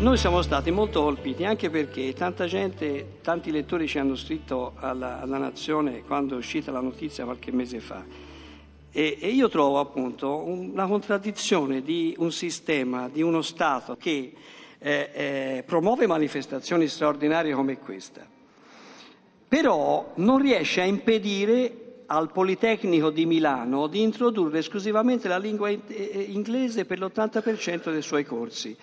[0.00, 5.20] noi siamo stati molto colpiti anche perché tanta gente, tanti lettori ci hanno scritto alla,
[5.20, 8.36] alla Nazione quando è uscita la notizia qualche mese fa.
[8.98, 14.32] E, e io trovo appunto una contraddizione di un sistema, di uno Stato che
[14.76, 18.26] eh, eh, promuove manifestazioni straordinarie come questa,
[19.46, 26.26] però non riesce a impedire al Politecnico di Milano di introdurre esclusivamente la lingua eh,
[26.30, 28.76] inglese per l'80% dei suoi corsi.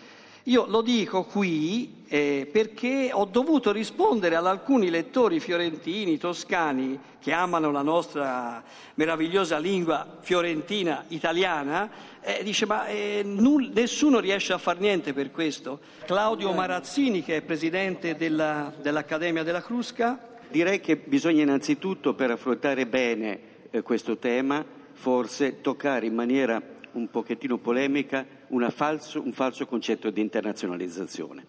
[0.48, 7.32] Io lo dico qui eh, perché ho dovuto rispondere ad alcuni lettori fiorentini, toscani, che
[7.32, 8.64] amano la nostra
[8.94, 11.90] meravigliosa lingua fiorentina italiana,
[12.22, 15.80] eh, dice ma eh, null- nessuno riesce a fare niente per questo.
[16.06, 20.38] Claudio Marazzini, che è presidente della, dell'Accademia della Crusca.
[20.48, 23.40] Direi che bisogna innanzitutto, per affrontare bene
[23.72, 26.62] eh, questo tema, forse toccare in maniera
[26.92, 28.35] un pochettino polemica
[28.70, 31.46] falso, un falso concetto di internazionalizzazione.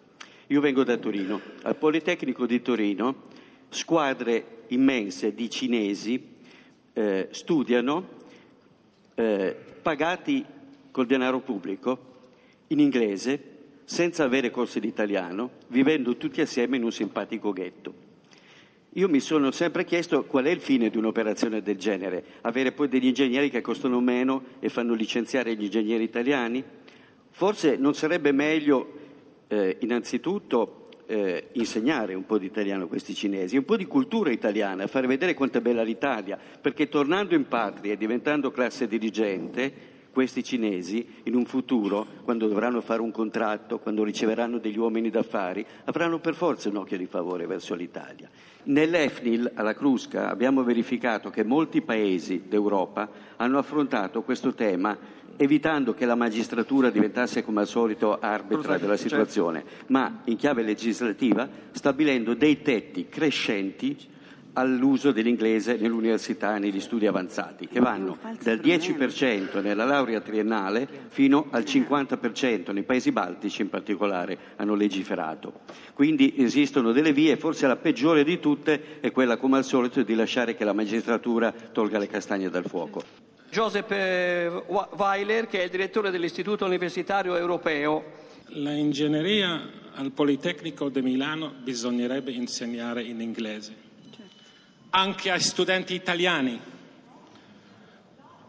[0.47, 1.41] Io vengo da Torino.
[1.63, 3.23] Al Politecnico di Torino
[3.69, 6.35] squadre immense di cinesi
[6.93, 8.07] eh, studiano
[9.15, 10.45] eh, pagati
[10.91, 12.15] col denaro pubblico
[12.67, 18.05] in inglese senza avere corsi di italiano, vivendo tutti assieme in un simpatico ghetto.
[18.93, 22.87] Io mi sono sempre chiesto qual è il fine di un'operazione del genere, avere poi
[22.87, 26.63] degli ingegneri che costano meno e fanno licenziare gli ingegneri italiani?
[27.37, 28.93] Forse non sarebbe meglio
[29.47, 34.31] eh, innanzitutto eh, insegnare un po' di italiano a questi cinesi, un po' di cultura
[34.31, 39.71] italiana, fare vedere quanto è bella l'Italia, perché tornando in patria e diventando classe dirigente,
[40.17, 45.63] questi cinesi in un futuro, quando dovranno fare un contratto, quando riceveranno degli uomini d'affari,
[45.83, 48.27] avranno per forza un occhio di favore verso l'Italia.
[48.63, 54.97] Nell'EFNIL alla Crusca abbiamo verificato che molti paesi d'Europa hanno affrontato questo tema
[55.37, 59.09] evitando che la magistratura diventasse come al solito arbitra della certo.
[59.09, 63.95] situazione, ma in chiave legislativa stabilendo dei tetti crescenti
[64.57, 71.47] all'uso dell'inglese nell'università e negli studi avanzati, che vanno dal 10% nella laurea triennale fino
[71.51, 75.61] al 50% nei paesi baltici in particolare hanno legiferato.
[75.93, 80.15] Quindi esistono delle vie, forse la peggiore di tutte è quella come al solito di
[80.15, 83.03] lasciare che la magistratura tolga le castagne dal fuoco.
[83.49, 84.51] Joseph eh,
[84.97, 88.25] Weiler, che è il direttore dell'Istituto Universitario Europeo.
[88.51, 93.86] La ingegneria al Politecnico di Milano bisognerebbe insegnare in inglese
[94.89, 96.59] anche ai studenti italiani.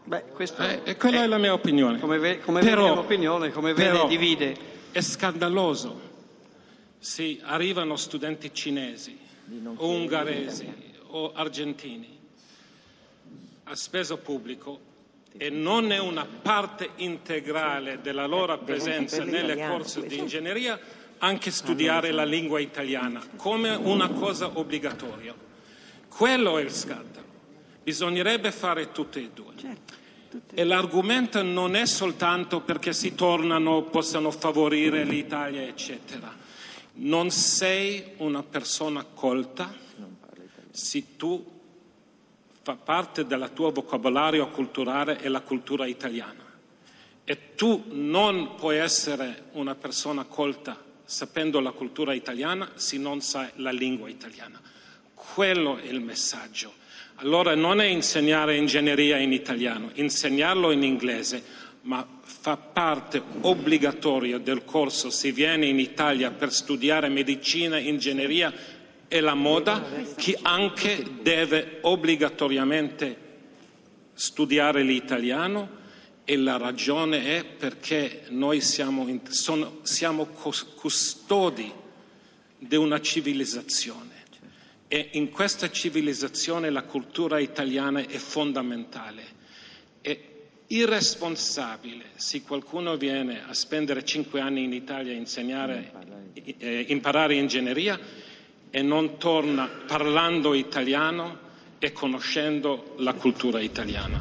[0.03, 1.99] Beh, eh, e quella è, è, la mia opinione.
[1.99, 4.57] Come, ve, come però, vede opinione, come vede però, divide.
[4.91, 6.07] È scandaloso
[6.97, 9.17] se arrivano studenti cinesi
[9.75, 10.73] o ungheresi
[11.11, 12.17] o argentini
[13.63, 14.87] a speso pubblico
[15.37, 20.79] e non è una parte integrale della loro presenza nelle corse di ingegneria
[21.19, 25.47] anche studiare la lingua italiana come una cosa obbligatoria.
[26.09, 27.27] Quello è il scandalo.
[27.83, 29.53] Bisognerebbe fare tutte e due.
[29.55, 29.93] Certo,
[30.53, 36.31] e l'argomento non è soltanto perché si tornano, possano favorire l'Italia, eccetera.
[36.93, 39.73] Non sei una persona colta
[40.69, 41.57] se tu
[42.61, 46.45] fa parte del tuo vocabolario culturale è la cultura italiana.
[47.23, 53.49] E tu non puoi essere una persona colta sapendo la cultura italiana se non sai
[53.55, 54.61] la lingua italiana.
[55.33, 56.73] Quello è il messaggio.
[57.15, 61.43] Allora non è insegnare ingegneria in italiano, insegnarlo in inglese,
[61.81, 68.53] ma fa parte obbligatoria del corso se viene in Italia per studiare medicina, ingegneria
[69.09, 69.83] e la moda,
[70.15, 73.27] che anche deve obbligatoriamente
[74.13, 75.77] studiare l'italiano
[76.23, 81.69] e la ragione è perché noi siamo, sono, siamo custodi
[82.57, 84.18] di una civilizzazione
[84.91, 89.23] e in questa civilizzazione la cultura italiana è fondamentale.
[90.01, 90.19] È
[90.65, 95.91] irresponsabile se qualcuno viene a spendere cinque anni in Italia a insegnare,
[96.33, 97.99] eh, imparare ingegneria
[98.71, 101.37] e non torna parlando italiano
[101.77, 104.17] e conoscendo la cultura italiana.